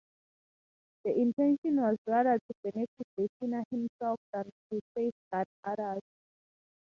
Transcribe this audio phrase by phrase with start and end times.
[1.05, 6.01] The intention was rather to benefit the sinner himself than to safeguard others.